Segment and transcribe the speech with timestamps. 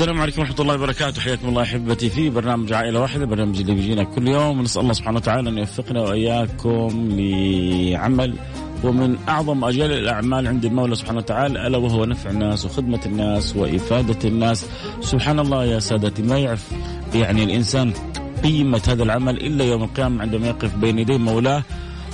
[0.00, 1.20] السلام عليكم ورحمة الله وبركاته.
[1.20, 4.58] حياكم الله أحبتي في برنامج عائلة واحدة برنامج اللي بيجينا كل يوم.
[4.58, 8.34] ونسأل الله سبحانه وتعالى أن يوفقنا وإياكم لعمل.
[8.84, 14.28] ومن أعظم أجل الأعمال عند المولى سبحانه وتعالى ألا وهو نفع الناس وخدمة الناس وإفادة
[14.28, 14.66] الناس.
[15.00, 16.72] سبحان الله يا سادتي ما يعرف
[17.14, 17.92] يعني الإنسان
[18.42, 21.62] قيمة هذا العمل إلا يوم القيامة عندما يقف بين يدي مولاه.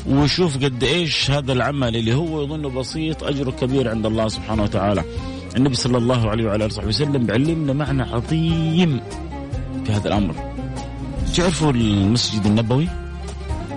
[0.08, 5.04] ويشوف قد إيش هذا العمل اللي هو يظنه بسيط أجره كبير عند الله سبحانه وتعالى
[5.56, 9.00] النبي صلى الله عليه وعلى آله وصحبه وسلم بيعلمنا معنى عظيم
[9.84, 10.34] في هذا الأمر.
[11.36, 12.88] تعرفوا المسجد النبوي؟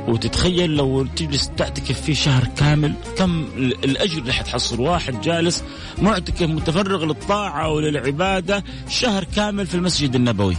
[0.07, 5.63] وتتخيل لو تجلس تعتكف فيه شهر كامل كم الأجر اللي حتحصل واحد جالس
[6.01, 10.55] معتكف متفرغ للطاعة وللعبادة شهر كامل في المسجد النبوي.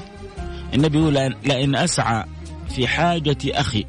[0.74, 2.24] النبي يقول لئن أسعى
[2.74, 3.86] في حاجة أخي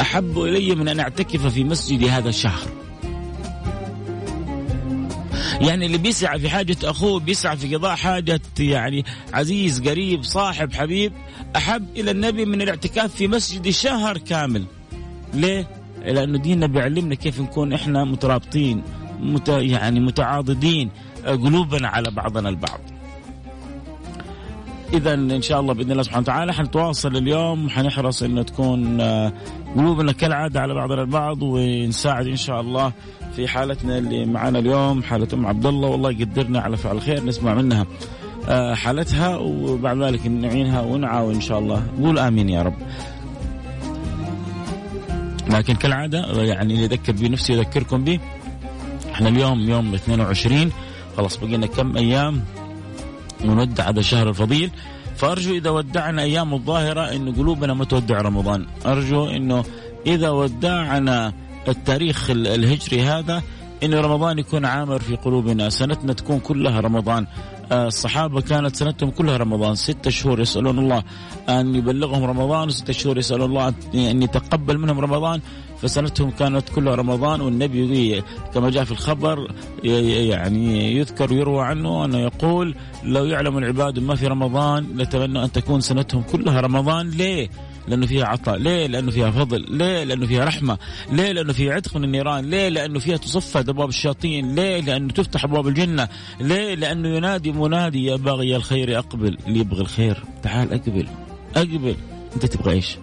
[0.00, 2.68] أحب إلي من أن أعتكف في مسجدي هذا الشهر.
[5.60, 11.12] يعني اللي بيسعى في حاجة أخوه بيسعى في قضاء حاجة يعني عزيز قريب صاحب حبيب
[11.56, 14.64] أحب إلى النبي من الاعتكاف في مسجد شهر كامل
[15.34, 15.68] ليه؟
[16.04, 18.82] لأنه ديننا بيعلمنا كيف نكون إحنا مترابطين
[19.20, 20.90] مت يعني متعاضدين
[21.26, 22.80] قلوبنا على بعضنا البعض
[24.92, 29.32] اذا إن شاء الله بإذن الله سبحانه وتعالى حنتواصل اليوم حنحرص إنه تكون آه،
[29.76, 32.92] قلوبنا كالعادة على بعضنا البعض ونساعد إن شاء الله
[33.36, 35.88] في حالتنا اللي معنا اليوم حالة أم عبد الله.
[35.88, 37.86] والله يقدرنا على فعل الخير نسمع منها
[38.48, 41.86] آه، حالتها وبعد ذلك نعينها ونعاون إن شاء الله.
[42.02, 42.74] قول آمين يا رب.
[45.50, 48.18] لكن كالعادة يعني اللي يذكر بنفسي يذكركم به
[49.12, 50.72] إحنا اليوم يوم 22
[51.16, 52.40] خلاص بقينا كم أيام؟
[53.44, 54.70] ونودع هذا الشهر الفضيل.
[55.16, 58.66] فأرجو إذا ودعنا أيام الظاهرة انه قلوبنا ما تودع رمضان.
[58.86, 59.64] أرجو إنه
[60.06, 61.32] إذا ودعنا
[61.68, 63.42] التاريخ الهجري هذا
[63.82, 65.70] انه رمضان يكون عامر في قلوبنا.
[65.70, 67.26] سنتنا تكون كلها رمضان.
[67.72, 71.02] الصحابة كانت سنتهم كلها رمضان ستة شهور يسألون الله
[71.48, 75.40] أن يبلغهم رمضان وستة شهور يسألون الله أن يتقبل منهم رمضان
[75.82, 78.22] فسنتهم كانت كلها رمضان والنبي
[78.54, 79.48] كما جاء في الخبر
[79.84, 82.74] يعني يذكر ويروى عنه أنه يقول
[83.04, 87.48] لو يعلم العباد ما في رمضان لتمنى أن تكون سنتهم كلها رمضان ليه؟
[87.88, 90.78] لأنه فيها عطاء، ليه؟ لأنه فيها فضل، ليه؟ لأنه فيها رحمة،
[91.12, 95.44] ليه؟ لأنه فيها عتق من النيران، ليه؟ لأنه فيها تصفد أبواب الشياطين، ليه؟ لأنه تفتح
[95.44, 96.08] أبواب الجنة،
[96.40, 101.06] ليه؟ لأنه ينادي منادي يا باغي الخير أقبل، اللي يبغى الخير تعال أقبل،
[101.56, 101.96] أقبل،
[102.34, 102.96] أنت تبغى إيش؟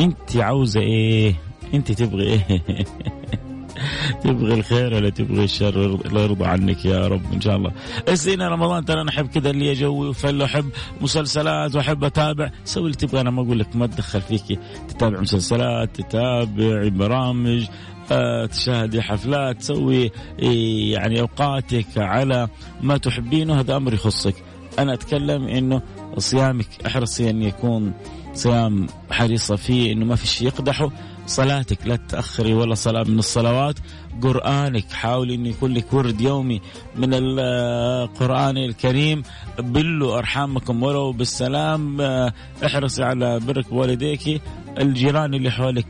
[0.00, 1.34] أنت عاوزة إيه؟
[1.74, 2.62] أنت تبغي إيه؟
[4.24, 7.72] تبغي الخير ولا تبغي الشر؟ الله يرضى عنك يا رب إن شاء الله.
[8.08, 10.70] اسينا رمضان ترى أنا أحب كذا اللي جوي وفل احب
[11.00, 12.50] مسلسلات وأحب أتابع.
[12.64, 14.58] سوي اللي تبغى أنا ما أقول لك ما اتدخل فيك.
[14.88, 17.66] تتابع مسلسلات تتابع برامج
[18.12, 22.48] آه، تشاهدي حفلات تسوي يعني أوقاتك على
[22.82, 23.60] ما تحبينه.
[23.60, 24.34] هذا أمر يخصك.
[24.78, 25.82] أنا أتكلم إنه
[26.18, 27.92] صيامك أحرصي أن يكون
[28.34, 30.90] صيام حريصة فيه إنه ما في شيء يقدحه.
[31.26, 33.78] صلاتك لا تأخري ولا صلاة من الصلوات.
[34.22, 36.60] قرآنك حاولي أن يكون لك ورد يومي
[36.96, 39.22] من القرآن الكريم.
[39.58, 42.00] بلوا أرحامكم ولو بالسلام.
[42.66, 44.42] احرصي على برك بوالديك
[44.78, 45.86] الجيران اللي حولك.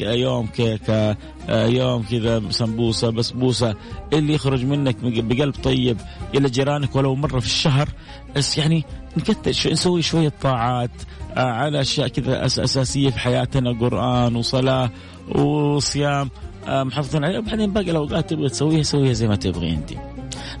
[0.00, 1.16] يوم كيكة
[1.48, 3.74] يوم كذا سمبوسة بسبوسة.
[4.12, 5.96] اللي يخرج منك بقلب طيب
[6.34, 7.88] إلى جيرانك ولو مرة في الشهر.
[8.36, 8.84] بس يعني
[9.16, 10.90] نكتر شو نسوي شوية طاعات
[11.36, 14.90] آه، على أشياء كذا أساسية في حياتنا قرآن وصلاة
[15.34, 16.30] وصيام
[16.68, 17.38] آه، محافظين عليها.
[17.38, 19.90] وبعدين باقي الأوقات تبغى تسويها سويها زي ما تبغي أنت.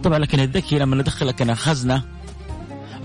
[0.04, 2.02] طبعا لكن الذكي لما أدخلك أنا خزنة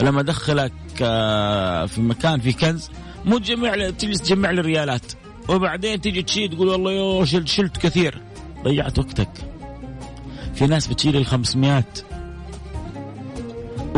[0.02, 2.90] لما أدخلك آه، في مكان في كنز
[3.26, 5.12] مو تجمع تجلس تجمع لي ريالات.
[5.50, 8.22] وبعدين تيجي تشيل تقول والله يو شلت, شلت كثير.
[8.64, 9.30] ضيعت وقتك.
[10.56, 11.84] في ناس بتشيل ال 500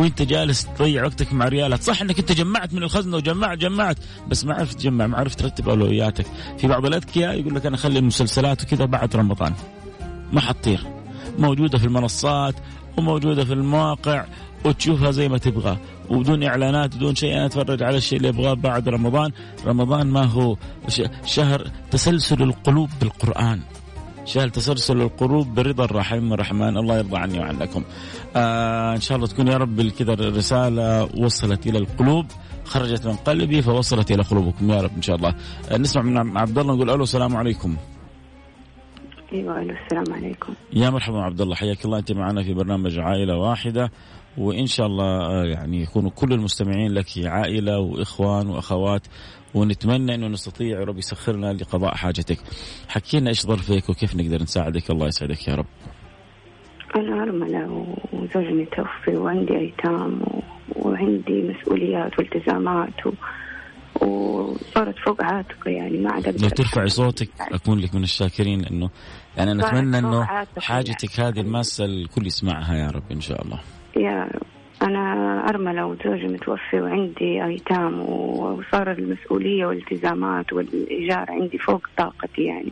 [0.02, 3.98] وانت جالس تضيع وقتك مع ريالات صح انك انت جمعت من الخزنة وجمعت جمعت
[4.28, 6.26] بس ما عرفت تجمع ما عرفت ترتب اولوياتك.
[6.58, 9.54] في بعض الأذكياء يقول لك أنا أخلي المسلسلات وكذا بعد رمضان.
[10.34, 10.80] ما حتطير
[11.40, 12.56] موجودة في المنصات
[12.98, 14.26] وموجودة في المواقع
[14.66, 15.78] وتشوفها زي ما تبغى.
[16.10, 19.32] وبدون إعلانات بدون شيء أنا أتفرج على الشيء اللي أبغاه بعد رمضان.
[19.66, 20.58] رمضان ما هو
[21.26, 23.62] شهر تسلسل القلوب بالقرآن.
[24.26, 26.34] شهر تسلسل القلوب برضا الرحيم.
[26.34, 27.84] الرحمن الله يرضى عني وعنكم.
[28.36, 32.26] آه إن شاء الله تكون يا رب كذا الرسالة وصلت إلى القلوب.
[32.66, 35.36] خرجت من قلبي فوصلت إلى قلوبكم يا رب إن شاء الله.
[35.72, 37.76] آه نسمع من عبد الله نقول ألو السلام عليكم.
[39.34, 40.54] أيوه ألو السلام عليكم.
[40.74, 42.00] يا مرحبا عبد الله حياك الله.
[42.00, 43.92] أنت معنا في برنامج عائلة واحدة.
[44.38, 49.02] وإن شاء الله آه، يعني يكونوا كل المستمعين لك عائلة وإخوان وأخوات.
[49.54, 52.38] ونتمنى إنه نستطيع يا رب يسخرنا لقضاء حاجتك.
[52.88, 54.92] حكينا إيش ظرفك وكيف نقدر نساعدك.
[54.92, 55.66] الله يسعدك يا رب.
[56.96, 60.22] أنا أرملة وزوجي متوفي وعندي أيتام
[60.76, 63.12] وعندي مسؤوليات والتزامات و...
[64.06, 68.90] وصارت فوق عاتقي يعني ما عاد لو ترفعي صوتك أكون لك من الشاكرين انه
[69.38, 70.24] يعني أنا أتمنى إنه
[70.58, 73.60] حاجتك هذه الماسة الكل يسمعها يا رب إن شاء الله.
[73.98, 74.61] يا رب.
[74.82, 82.72] أنا أرملة وزوجي متوفي وعندي أيتام وصار المسؤولية والالتزامات والإيجار عندي فوق طاقتي يعني.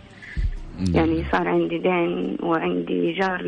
[0.93, 3.41] يعني صار عندي دين وعندي إيجار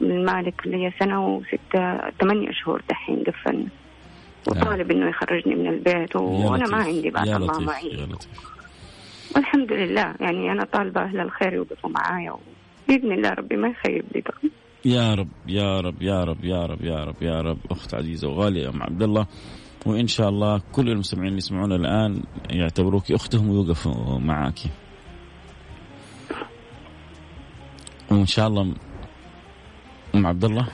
[0.00, 3.68] للمالك هي سنة وستة ثمانية شهور دحين قفلنا
[4.48, 8.06] وطالب إنه يخرجني من البيت وأنا ما عندي بعد الله معي
[9.36, 10.14] والحمد لله.
[10.20, 12.34] يعني أنا طالبة أهل الخير يوقفوا معايا
[12.88, 14.22] بإذن الله ربي ما يخيب لي
[14.86, 17.58] يا رب يا رب يا رب يا رب يا رب يا رب.
[17.70, 19.26] أخت عزيزة وغالية أم عبد الله
[19.86, 24.58] وإن شاء الله كل المستمعين اللي يسمعونا الآن يعتبروك أختهم ويوقفوا معاك.
[28.10, 28.74] وإن شاء الله
[30.14, 30.68] أم عبد الله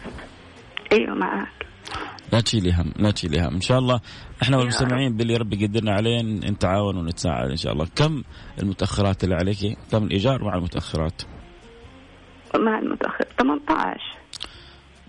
[0.93, 1.49] أيوه معك
[2.33, 3.55] لا تشيلي هم لا تشيلي هم.
[3.55, 4.01] إن شاء الله
[4.43, 7.87] إحنا والمستمعين باللي ربي يقدرنا عليه نتعاون ونتساعد إن شاء الله.
[7.97, 8.23] كم
[8.63, 11.23] المتأخرات اللي عليك كم الإيجار مع المتأخرات؟
[12.57, 13.25] مع المتأخر.
[13.39, 14.01] 18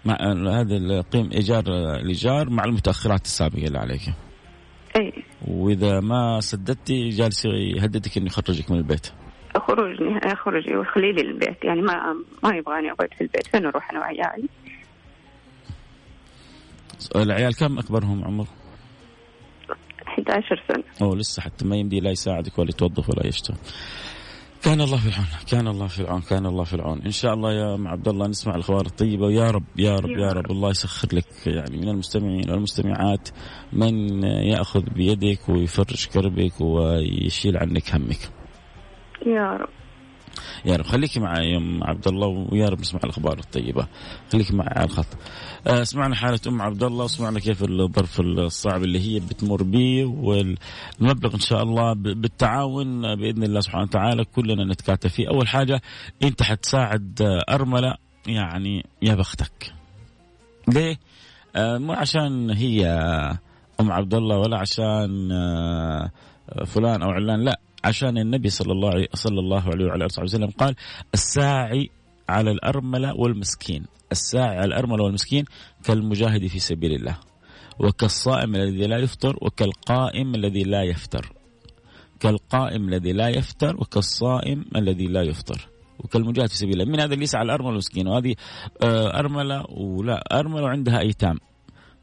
[0.05, 0.17] مع
[0.59, 1.63] هذا القيم إيجار
[1.95, 4.01] الإيجار مع المتأخرات السابقة اللي عليك.
[4.95, 9.07] اي وإذا ما سددتي جالس يهددك إنه يخرجك من البيت.
[9.57, 13.47] خروجني أخرج وخلي لي البيت يعني ما ما يبغاني أقعد في البيت.
[13.47, 14.49] فين أروح أنا وعيالي؟
[17.15, 18.47] العيال كم أكبرهم عمر؟
[20.07, 20.83] 11 سنة.
[21.01, 23.57] أوه لسه حتى ما يمدي لا يساعدك ولا يتوظف ولا يشتغل.
[24.63, 25.25] كان الله في العون.
[25.47, 27.01] كان الله في العون كان الله في العون.
[27.01, 30.31] إن شاء الله يا أم عبد الله نسمع الأخبار الطيبة ويا رب يا رب يا
[30.31, 30.51] رب.
[30.51, 33.29] الله يسخر لك يعني من المستمعين والمستمعات
[33.73, 38.19] من يأخذ بيدك ويفرج كربك ويشيل عنك همك.
[39.25, 39.69] يا رب.
[40.65, 43.87] يا رب خليكي معي ام عبد الله ويا رب نسمع الأخبار الطيبة.
[44.31, 45.07] خليكي معي على الخط.
[45.67, 51.33] آه، سمعنا حالة أم عبد الله وسمعنا كيف الظرف الصعب اللي هي بتمر به والمبلغ
[51.33, 55.27] إن شاء الله بالتعاون بإذن الله سبحانه وتعالى كلنا نتكاتف فيه.
[55.27, 55.81] أول حاجة
[56.23, 57.95] أنت حتساعد أرملة
[58.27, 59.73] يعني يا بختك.
[60.67, 60.99] ليه؟
[61.55, 62.87] آه، مو عشان هي
[63.79, 66.11] أم عبد الله ولا عشان آه،
[66.65, 67.59] فلان أو علان لا.
[67.83, 70.75] عشان النبي صلى الله عليه صلى الله عليه وعلى آله وسلم قال
[71.13, 71.89] الساعي
[72.29, 73.85] على الأرملة والمسكين.
[74.11, 75.45] الساعي على الأرملة والمسكين
[75.83, 77.17] كالمجاهد في سبيل الله
[77.79, 81.33] وكالصائم الذي لا يفطر وكالقائم الذي لا يفتر
[82.19, 85.69] كالقائم الذي لا يفتر وكالصائم الذي لا يفطر
[85.99, 86.91] وكالمجاهد في سبيل الله.
[86.93, 88.35] من هذا اللي يسعى الأرملة والمسكين؟ وهذه
[88.83, 91.39] آه، أرملة ولا أرملة وعندها أيتام.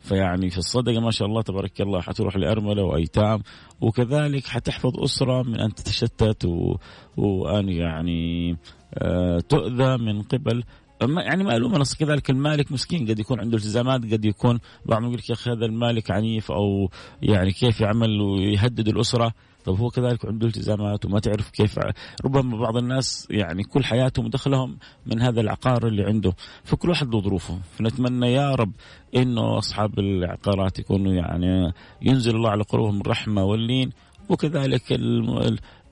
[0.00, 3.42] فيعني في الصدقة ما شاء الله تبارك الله حتروح لأرملة وأيتام
[3.80, 6.76] وكذلك حتحفظ أسرة من أن تتشتت و...
[7.16, 8.56] وأن يعني
[8.94, 10.64] آه تؤذى من قبل
[11.00, 15.18] يعني ما ألوم نص كذلك المالك مسكين قد يكون عنده التزامات قد يكون بعضهم يقول
[15.18, 16.90] لك يا أخي هذا المالك عنيف أو
[17.22, 21.78] يعني كيف يعمل ويهدد الأسرة؟ طب هو كذلك عنده التزامات وما تعرف كيف
[22.24, 26.32] ربما بعض الناس يعني كل حياتهم ودخلهم من هذا العقار اللي عنده.
[26.64, 27.58] فكل واحد له ظروفه.
[27.78, 28.72] فنتمنى يا رب
[29.16, 31.72] إنه أصحاب العقارات يكونوا يعني
[32.02, 33.90] ينزل الله على قلوبهم الرحمة واللين
[34.28, 34.92] وكذلك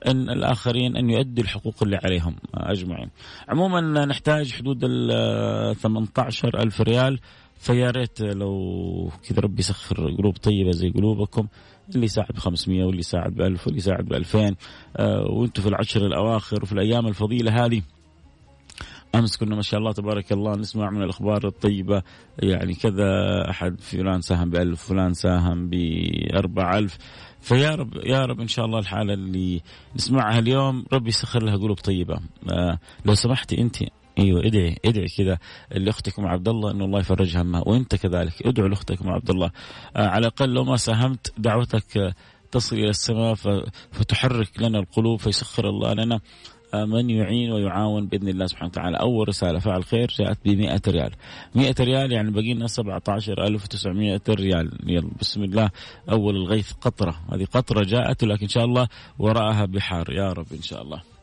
[0.06, 3.10] أن الآخرين أن يؤدوا الحقوق اللي عليهم أجمعين.
[3.48, 7.20] عموما نحتاج حدود ال 18 ألف ريال.
[7.58, 11.46] فيا ريت لو كذا ربي يسخر قلوب طيبة زي قلوبكم
[11.94, 14.54] اللي يساعد ب 500 واللي يساعد ب 1000 واللي يساعد ب 2000
[14.96, 17.82] آه وأنتم في العشر الأواخر وفي الأيام الفضيلة هذه
[19.14, 22.02] أمس كنا ما شاء الله تبارك الله نسمع من الأخبار الطيبة
[22.38, 23.10] يعني كذا
[23.50, 25.74] أحد فلان ساهم ب 1000 فلان ساهم ب
[26.34, 26.98] 4000
[27.40, 29.62] فيا رب يا رب إن شاء الله الحالة اللي
[29.96, 32.20] نسمعها اليوم ربي يسخر لها قلوب طيبة.
[32.52, 33.76] آه لو سمحتي أنت
[34.18, 35.38] أيوه ادعي ادعي كذا
[35.72, 39.50] لأختك ام عبد الله إنه الله يفرج همها وأنت كذلك ادعو لأختك ام عبد الله.
[39.96, 42.14] آه على الأقل لو ما ساهمت دعوتك
[42.50, 43.34] تصل إلى السماء
[43.92, 46.20] فتحرك لنا القلوب فيسخر الله لنا.
[46.74, 48.96] من يعين ويعاون بإذن الله سبحانه وتعالى.
[48.96, 51.10] أول رسالة فعل خير جاءت ب 100 ريال.
[51.54, 54.70] 100 ريال يعني باقي لنا 17900 ريال.
[54.86, 55.70] يلا بسم الله.
[56.10, 57.20] أول الغيث قطرة.
[57.32, 60.12] هذه قطرة جاءت ولكن إن شاء الله وراءها بحار.
[60.12, 61.17] يا رب إن شاء الله.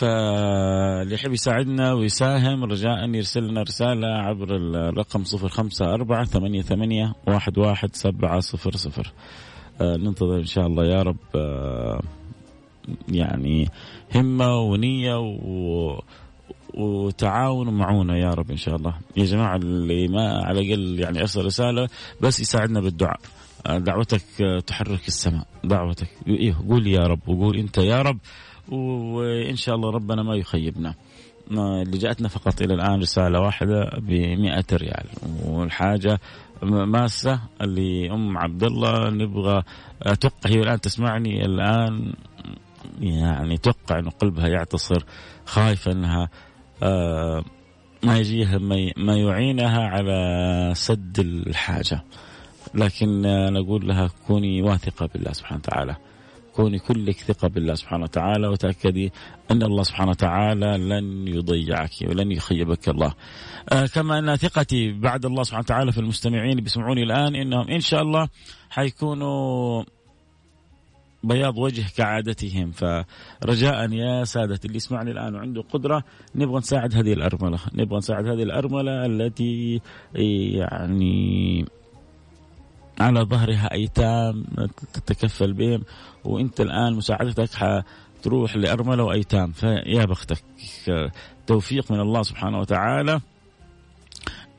[0.00, 7.14] فاللي يحب يساعدنا ويساهم رجاء يرسل لنا رسالة عبر الرقم صفر خمسة أربعة ثمانية ثمانية
[7.26, 9.12] واحد واحد سبعة صفر صفر.
[9.80, 12.00] آه ننتظر إن شاء الله يا رب آه
[13.08, 13.68] يعني
[14.14, 15.16] همة ونية
[16.74, 18.94] وتعاون ومعونة يا رب إن شاء الله.
[19.16, 21.88] يا جماعة اللي ما على الأقل يعني أرسل رسالة
[22.20, 23.20] بس يساعدنا بالدعاء.
[23.68, 24.22] دعوتك
[24.66, 25.46] تحرك السماء.
[25.64, 26.08] دعوتك.
[26.26, 28.18] إيه قول يا رب وقول أنت يا رب
[28.70, 30.94] وإن شاء الله ربنا ما يخيبنا.
[31.50, 34.10] اللي جاءتنا فقط إلى الآن رسالة واحدة ب
[34.72, 35.06] ريال.
[35.44, 36.20] والحاجة
[36.62, 39.62] ماسة اللي أم عبد الله نبغى
[40.02, 42.12] أتوقع هي الآن تسمعني الآن
[43.00, 45.04] يعني توقع إنه قلبها يعتصر
[45.46, 46.28] خايفة إنها
[46.82, 47.44] آه
[48.02, 48.58] ما يجيها
[48.96, 52.04] ما يعينها على سد الحاجة.
[52.74, 53.22] لكن
[53.52, 55.96] نقول لها كوني واثقة بالله سبحانه وتعالى.
[56.60, 59.12] كوني كلك ثقة بالله سبحانه وتعالى وتأكدي
[59.50, 63.14] أن الله سبحانه وتعالى لن يضيعك ولن يخيبك الله.
[63.72, 67.80] آه كما أن ثقتي بعد الله سبحانه وتعالى في المستمعين اللي بيسمعوني الآن إنهم إن
[67.80, 68.28] شاء الله
[68.70, 69.84] حيكونوا
[71.24, 77.58] بياض وجه كعادتهم فرجاء يا سادة اللي يسمعني الآن وعنده قدرة نبغى نساعد هذه الأرملة
[77.74, 79.80] نبغى نساعد هذه الأرملة التي
[80.14, 81.64] يعني
[83.00, 84.44] على ظهرها أيتام
[84.92, 85.82] تتكفل بهم
[86.24, 90.44] وأنت الآن مساعدتك حتروح لأرملة وأيتام فيا بختك
[91.46, 93.20] توفيق من الله سبحانه وتعالى.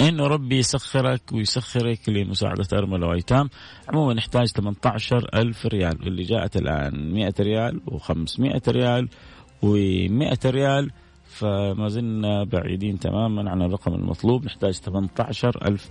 [0.01, 3.49] انه ربي يسخرك ويسخرك لمساعدة أرملة وايتام
[3.89, 9.09] عموما نحتاج 18 ألف ريال اللي جاءت الآن 100 ريال و500 ريال
[9.65, 10.91] و100 ريال.
[11.25, 14.45] فما زلنا بعيدين تماما عن الرقم المطلوب.
[14.45, 15.89] نحتاج 18 ألف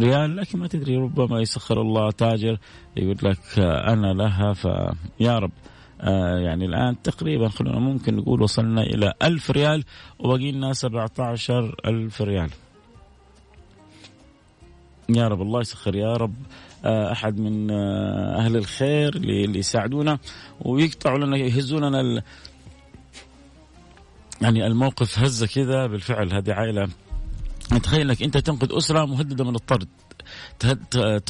[0.00, 2.58] ريال لكن ما تدري ربما يسخر الله تاجر
[2.96, 5.52] يقول لك أنا لها فيا رب.
[6.00, 9.84] آه يعني الآن تقريبا خلونا ممكن نقول وصلنا إلى ألف ريال
[10.18, 12.50] وبقي لنا 17 ألف ريال.
[15.08, 16.34] يا رب الله يسخر يا رب.
[16.84, 20.18] آه، أحد من آه، أهل الخير اللي يساعدونا
[20.60, 22.22] ويقطعوا لنا يهزون لنا
[24.42, 26.88] يعني الموقف هزة كذا بالفعل هذه عائلة
[27.82, 29.88] تخيل إنك أنت تنقذ أسرة مهددة من الطرد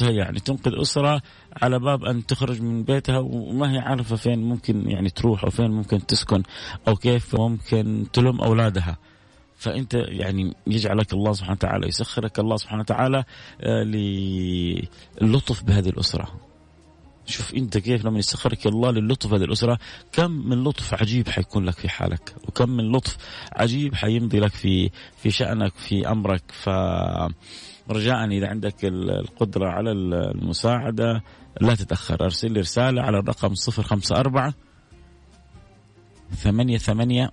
[0.01, 1.21] يعني تنقذ أسرة
[1.61, 5.71] على باب أن تخرج من بيتها وما هي عارفة فين ممكن يعني تروح أو فين
[5.71, 6.43] ممكن تسكن
[6.87, 8.97] أو كيف ممكن تلم أولادها.
[9.57, 13.23] فأنت يعني يجعلك الله سبحانه وتعالى يسخرك الله سبحانه وتعالى
[13.61, 13.83] آه،
[15.21, 16.27] للطف بهذه الأسرة.
[17.25, 19.79] شوف إنت كيف لما يسخرك الله للطف هذه الأسرة
[20.11, 23.17] كم من لطف عجيب حيكون لك في حالك؟ وكم من لطف
[23.53, 26.69] عجيب حيمضي لك في في شأنك في أمرك؟ ف
[27.89, 31.23] رجاء إذا عندك القدرة على المساعدة
[31.61, 32.23] لا تتأخر.
[32.23, 34.53] أرسل لي رسالة على الرقم 054
[36.31, 37.31] ثمانية ثمانية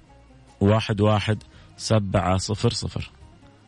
[0.60, 1.42] واحد واحد
[1.76, 3.10] سبعة صفر صفر.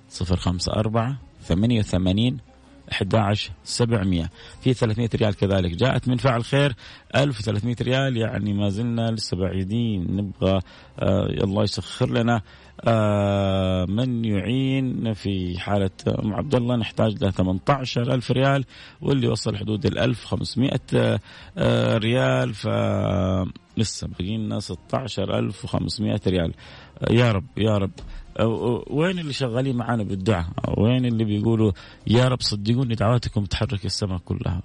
[0.09, 2.54] صفر خمسة أربعة ثمانية وثمانين
[2.93, 5.71] 11 700 في 300 ريال كذلك.
[5.71, 6.75] جاءت من فعل خير
[7.17, 10.17] 1300 ريال يعني ما زلنا لسه بعيدين.
[10.17, 10.61] نبغى
[10.99, 12.43] آه الله يسخر لنا
[12.85, 15.91] آه من يعين في حالة
[16.25, 16.77] أم عبد الله.
[16.77, 18.65] نحتاج له 18 ألف ريال
[19.01, 20.71] واللي وصل حدود ال 1500
[21.59, 22.55] آه ريال.
[22.55, 22.69] ف
[23.77, 26.55] لسه باقي لنا 16500 ريال.
[27.11, 27.91] يا رب يا رب.
[28.91, 30.47] وين اللي شغالين معانا بالدعاء؟
[30.79, 31.73] وين اللي بيقولوا
[32.07, 34.63] يا رب صدقوني دعواتكم تحرك السماء كلها.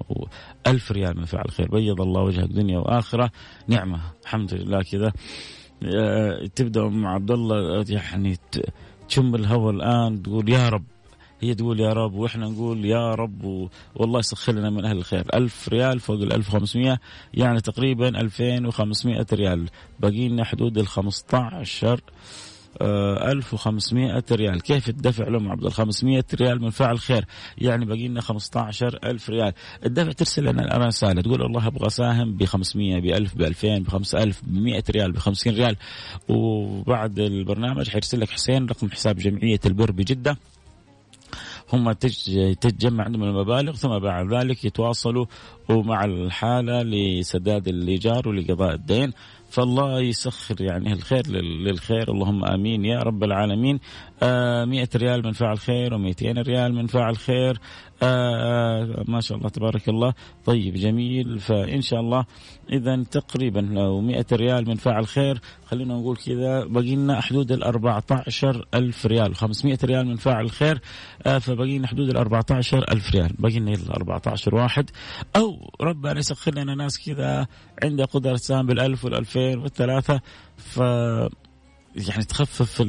[0.67, 1.67] ألف ريال من فعل خير.
[1.71, 3.31] بيض الله وجهك دنيا وآخرة.
[3.67, 4.01] نعمة.
[4.23, 5.11] الحمد لله كذا.
[5.83, 8.37] آه، تبدأ أم عبد الله يعني
[9.09, 10.83] تشم الهواء الآن تقول يا رب.
[11.41, 13.69] هي تقول يا رب وإحنا نقول يا رب.
[13.95, 15.25] والله يسخر لنا من أهل الخير.
[15.33, 16.99] ألف ريال فوق ال 1500
[17.33, 19.69] يعني تقريبا 2500 ريال.
[19.99, 22.01] باقي لنا حدود ال 15
[22.81, 24.61] 1500 ريال.
[24.61, 27.25] كيف الدفع لهم عبد 500 ريال من فاعل خير.
[27.57, 29.53] يعني باقي لنا 15000 ريال.
[29.85, 33.87] الدفع ترسل لنا رسالة تقول والله أبغى أساهم ب 500 ب 1000 ب 2000 ب
[33.87, 35.75] 5000 ب 100 ريال ب 50 ريال.
[36.29, 40.37] وبعد البرنامج حيرسل لك حسين رقم حساب جمعية البر بجدة.
[41.73, 45.25] هم تتجمع عندهم المبالغ ثم بعد ذلك يتواصلوا
[45.69, 49.13] مع الحالة لسداد الإيجار ولقضاء الدين.
[49.49, 52.11] فالله يسخر يعني الخير للخير.
[52.11, 52.85] اللهم آمين.
[52.85, 53.79] يا رب العالمين.
[54.21, 57.59] 100 ريال من فعل خير و200 ريال من فعل خير.
[58.03, 60.13] آه ما شاء الله تبارك الله.
[60.45, 61.39] طيب جميل.
[61.39, 62.25] فإن شاء الله
[62.71, 67.63] إذا تقريبا لو 100 ريال من فاعل خير خلينا نقول كذا باقي لنا حدود ال
[67.63, 69.35] 14 ألف ريال.
[69.35, 70.81] 500 ريال من فاعل خير
[71.25, 73.35] آه فباقي لنا حدود ال 14 ألف ريال.
[73.39, 74.89] باقي لنا 14 واحد.
[75.35, 77.47] أو ربنا يسخر لنا ناس كذا
[77.83, 80.21] عنده قدرة تساهم بالألف والألفين والثلاثة.
[80.57, 80.81] ف
[81.95, 82.81] يعني تخفف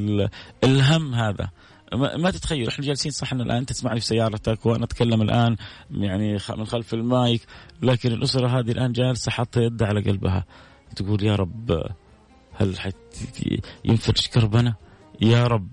[0.63, 1.49] الهم هذا.
[1.93, 5.55] ما تتخيل إحنا جالسين صح الآن تسمعني في سيارتك وأنا أتكلم الآن
[5.91, 7.41] يعني من خلف المايك
[7.81, 10.45] لكن الأسرة هذه الآن جالسة حاطة يدها على قلبها.
[10.95, 11.83] تقول يا رب
[12.53, 12.95] هل حت
[13.85, 14.75] ينفرج كربنا؟
[15.21, 15.69] يا رب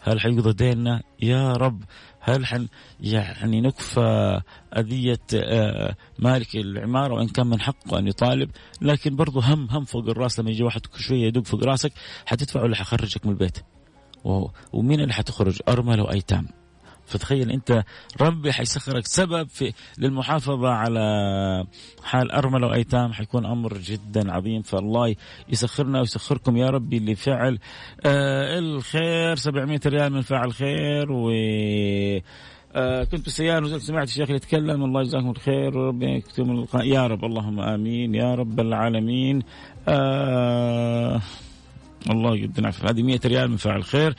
[0.00, 1.82] هل حيقضى ديننا؟ يا رب
[2.24, 2.68] هل حن
[3.00, 4.40] يعني نكفى
[4.76, 8.50] أذية آه، مالك العمارة وإن كان من حقه أن يطالب
[8.80, 11.92] لكن برضو هم هم فوق الراس لما يجي واحد شوية يدق فوق راسك
[12.26, 13.58] حتدفع ولا حخرجك من البيت؟
[14.72, 16.48] ومين اللي حتخرج؟ أرملة وأيتام
[17.06, 17.84] فتخيل انت
[18.20, 21.66] ربي حيسخرك سبب في للمحافظة على
[22.04, 24.62] حال ارمله وأيتام حيكون أمر جدا عظيم.
[24.62, 25.16] فالله
[25.48, 27.58] يسخرنا ويسخركم يا ربي لفعل
[28.06, 29.36] آه الخير.
[29.36, 31.30] 700 ريال من فاعل خير و
[32.76, 34.84] آه كنت بالسيارة نزلت سمعت الشيخ يتكلم.
[34.84, 38.14] الله يجزاكم الخير وربنا يكتب يا رب اللهم آمين.
[38.14, 39.42] يا رب العالمين.
[39.88, 41.20] آه.
[42.10, 44.14] الله يدينا هذه 100 ريال من فاعل خير.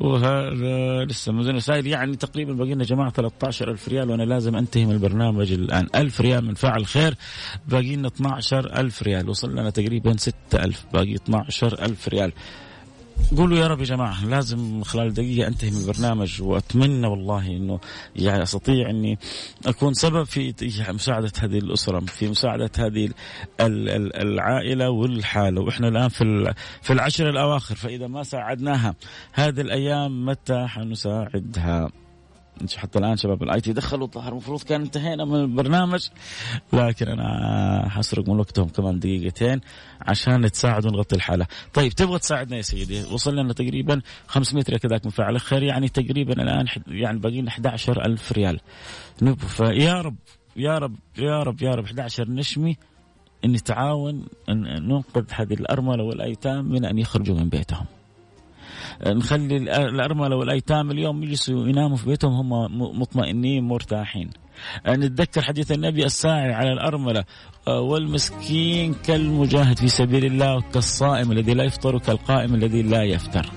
[0.00, 4.92] وهذا لسه مزن رسائل يعني تقريبا باقي لنا جماعة 13000 ريال وأنا لازم أنتهي من
[4.92, 5.86] البرنامج الآن.
[5.94, 7.14] 1000 ريال من فاعل خير.
[7.68, 9.28] باقي لنا 12000 ريال.
[9.28, 12.32] وصلنا تقريبا 6000 باقي 12000 ريال.
[13.36, 17.80] قولوا يا رب يا جماعة لازم خلال دقيقة أنتهي من البرنامج وأتمنى والله أنه
[18.16, 19.18] يعني أستطيع أني
[19.66, 20.54] أكون سبب في
[20.88, 23.10] مساعدة هذه الأسرة في مساعدة هذه
[23.60, 28.94] العائلة والحالة وإحنا الآن في في العشر الأواخر فإذا ما ساعدناها
[29.32, 31.90] هذه الأيام متى حنساعدها؟
[32.76, 36.08] حتى الآن شباب ال IT دخلوا الظهر المفروض كان انتهينا من البرنامج
[36.72, 39.60] لكن أنا حسرق من وقتهم كمان دقيقتين
[40.00, 41.46] عشان نتساعد ونغطي الحالة.
[41.74, 46.42] طيب تبغى تساعدنا يا سيدي وصل لنا تقريبا 500 ريال كذاك من الخير يعني تقريبا
[46.42, 48.60] الآن يعني باقي لنا 11000 ريال.
[49.36, 50.16] فيا رب
[50.56, 52.76] يا رب يا رب يا رب 11 نشمي
[53.44, 57.86] نتعاون إن ننقذ هذه الأرملة والأيتام من أن يخرجوا من بيتهم.
[59.06, 64.30] نخلي الأرملة والأيتام اليوم يجلسوا يناموا في بيتهم هم مطمئنين مرتاحين.
[64.88, 67.24] نتذكر حديث النبي الساعي على الأرملة
[67.68, 73.50] آه، والمسكين كالمجاهد في سبيل الله كالصائم الذي لا يفطر كالقائم الذي لا يفتر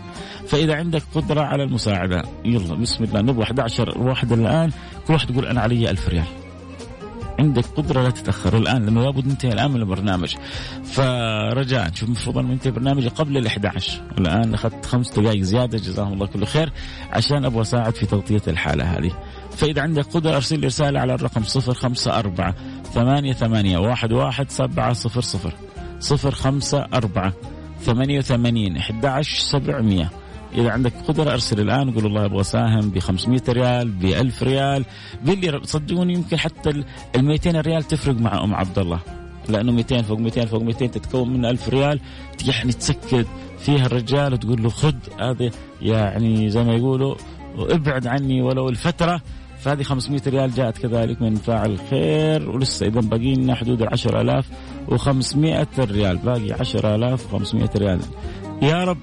[0.48, 4.72] فإذا عندك قدرة على المساعدة يلا بسم الله نبغى 11 واحد الآن
[5.08, 6.41] كل واحد يقول أنا علي ألف ريال.
[7.42, 8.58] عندك قدرة لا تتأخر.
[8.58, 10.36] الآن لأنه لابد ننتهي الآن من البرنامج
[10.84, 15.78] فرجاء شوف المفروض أن ننتهي البرنامج قبل ال 11 الآن أخذت خمس دقائق زيادة.
[15.78, 16.72] جزاهم الله كل خير.
[17.10, 19.12] عشان أبغى أساعد في تغطية الحالة هذه.
[19.58, 22.54] فإذا عندك قدرة أرسل لي رسالة على الرقم 054
[22.94, 25.54] ثمانية ثمانية واحد واحد سبعة صفر صفر.
[26.00, 27.34] صفر خمسة أربعة
[27.82, 30.21] ثمانية وثمانين أحد عشر سبعمية.
[30.56, 34.86] إذا عندك قدرة أرسل الآن قول والله أبغى اساهم ب 500 ريال ب 1000 ريال.
[35.24, 36.86] باللي صدقوني يمكن حتى ال
[37.16, 39.00] 200 ريال تفرق مع أم عبد الله.
[39.50, 42.00] لأنه 200 فوق 200 فوق 200 تتكون من 1000 ريال.
[42.46, 43.28] يعني تسكت
[43.60, 47.16] فيها الرجال وتقول له خذ هذه يعني زي ما يقولوا
[47.58, 49.22] ابعد عني ولو الفترة.
[49.60, 55.68] فهذه 500 ريال جاءت كذلك من فاعل خير ولسه إذا باقي لنا حدود ال 10500
[55.80, 56.18] ريال.
[56.18, 58.00] باقي 10500 ريال.
[58.62, 58.98] يا رب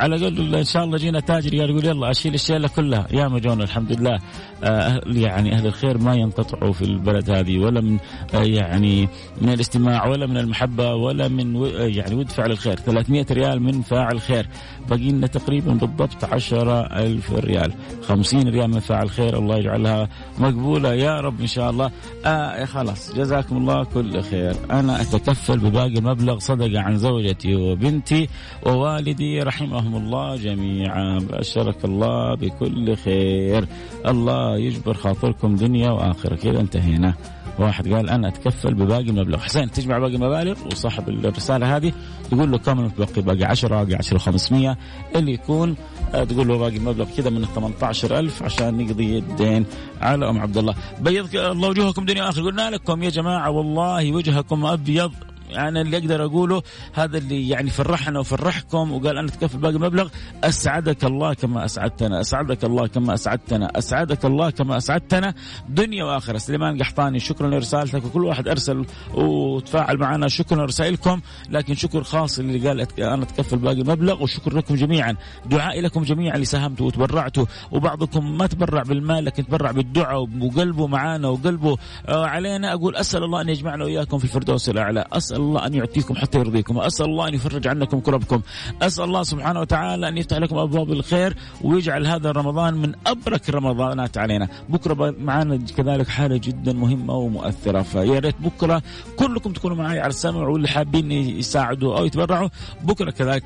[0.00, 3.06] على الاقل إن شاء الله جينا تاجر قال يقول يلا أشيل الشيلة كلها.
[3.10, 4.18] يا مجون الحمد لله.
[4.64, 7.98] آه يعني أهل الخير ما ينقطعوا في البلد هذه ولا من
[8.34, 9.08] آه يعني
[9.40, 12.74] من الاستماع ولا من المحبة ولا من يعني ود فعل الخير.
[12.74, 14.46] 300 ريال من فاعل خير.
[14.88, 17.72] باقي لنا تقريبا بالضبط 10000 ريال.
[18.02, 20.08] 50 ريال من فاعل خير الله يجعلها
[20.38, 20.94] مقبولة.
[20.94, 21.90] يا رب إن شاء الله.
[22.24, 23.14] آه خلاص.
[23.14, 24.54] جزاكم الله كل خير.
[24.70, 28.28] أنا أتكفل بباقي المبلغ صدقة عن زوجتي وبنتي
[28.66, 29.42] ووالدي
[29.90, 31.18] رحمهم الله جميعا.
[31.18, 33.66] بشرك الله بكل خير.
[34.06, 36.36] الله يجبر خاطركم دنيا وآخرة.
[36.36, 37.14] كذا انتهينا؟
[37.58, 39.38] واحد قال أنا أتكفل بباقي المبلغ.
[39.38, 41.92] حسين تجمع باقي المبالغ وصاحب الرسالة هذه
[42.30, 44.76] تقول له كم متبقي باقي 10 باقي 10 500
[45.16, 45.76] اللي يكون
[46.14, 49.66] آه، تقول له باقي المبلغ كذا من 18000 عشان نقضي الدين
[50.00, 50.74] على أم عبد الله.
[51.00, 55.12] بيض الله وجوهكم دنيا اخر قلنا لكم يا جماعة والله وجهكم أبيض.
[55.50, 56.62] يعني اللي أقدر أقوله
[56.94, 60.08] هذا اللي يعني فرحنا وفرحكم وقال أنا اتكفل باقي المبلغ
[60.44, 65.34] أسعدك الله كما أسعدتنا أسعدك الله كما أسعدتنا أسعدك الله كما أسعدتنا.
[65.68, 66.38] دنيا وآخرة.
[66.38, 70.28] سليمان قحطاني شكرا لرسالتك وكل واحد أرسل وتفاعل معنا.
[70.28, 75.16] شكرا لرسائلكم لكن شكر خاص اللي قال أنا اتكفل باقي المبلغ وشكر لكم جميعا.
[75.46, 81.28] دعائي لكم جميعا اللي ساهمتوا وتبرعتوا وبعضكم ما تبرع بالمال لكن تبرع بالدعاء وقلبه معانا
[81.28, 81.76] وقلبه.
[82.08, 85.04] آه، علينا أقول أسأل الله أن يجمعنا وإياكم في الفردوس الأعلى.
[85.12, 86.76] أسأل الله أن يعطيكم حتى يرضيكم.
[86.76, 88.40] وأسأل الله أن يفرج عنكم كربكم
[88.82, 94.18] أسأل الله سبحانه وتعالى أن يفتح لكم أبواب الخير ويجعل هذا رمضان من أبرك الرمضانات
[94.18, 94.48] علينا.
[94.68, 97.82] بكرة معنا كذلك حالة جدا مهمة ومؤثرة.
[97.82, 98.82] فيا ريت بكرة
[99.16, 102.48] كلكم تكونوا معي على السمع واللي حابين يساعدوا أو يتبرعوا.
[102.82, 103.44] بكرة كذلك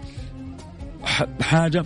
[1.40, 1.85] حاجة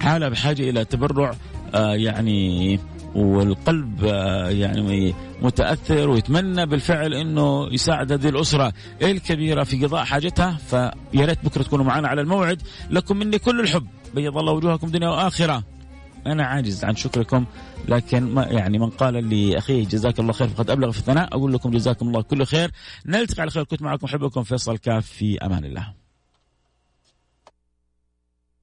[0.00, 1.34] حالة بحاجة إلى تبرع
[1.74, 2.78] آه يعني
[3.14, 8.72] والقلب آه، يعني متأثر ويتمنى بالفعل إنه يساعد هذه الأسرة
[9.02, 10.58] الكبيرة في قضاء حاجتها.
[10.70, 12.62] فيا ريت بكرة تكونوا معنا على الموعد.
[12.90, 13.86] لكم مني كل الحب.
[14.14, 15.64] بيض الله وجوهكم دنيا وآخرة.
[16.26, 17.44] أنا عاجز عن شكركم
[17.88, 20.48] لكن ما يعني من قال لاخيه جزاك الله خير.
[20.48, 21.28] فقد أبلغ في الثناء.
[21.36, 22.70] أقول لكم جزاكم الله كل خير.
[23.06, 23.64] نلتقي على خير.
[23.64, 26.03] كنت معكم حبكم فيصل كاف في أمان الله.